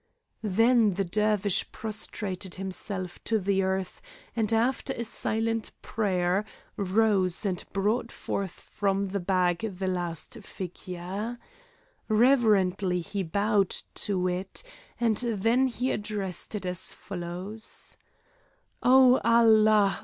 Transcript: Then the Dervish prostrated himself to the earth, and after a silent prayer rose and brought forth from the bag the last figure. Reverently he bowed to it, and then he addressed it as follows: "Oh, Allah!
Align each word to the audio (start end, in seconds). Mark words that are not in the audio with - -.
Then 0.41 0.95
the 0.95 1.03
Dervish 1.03 1.71
prostrated 1.71 2.55
himself 2.55 3.23
to 3.25 3.37
the 3.37 3.61
earth, 3.61 4.01
and 4.35 4.51
after 4.51 4.93
a 4.93 5.03
silent 5.03 5.69
prayer 5.83 6.43
rose 6.75 7.45
and 7.45 7.63
brought 7.71 8.11
forth 8.11 8.61
from 8.73 9.09
the 9.09 9.19
bag 9.19 9.59
the 9.77 9.87
last 9.87 10.33
figure. 10.41 11.37
Reverently 12.07 13.01
he 13.01 13.21
bowed 13.21 13.75
to 13.93 14.27
it, 14.27 14.63
and 14.99 15.17
then 15.17 15.67
he 15.67 15.91
addressed 15.91 16.55
it 16.55 16.65
as 16.65 16.95
follows: 16.95 17.95
"Oh, 18.81 19.21
Allah! 19.23 19.99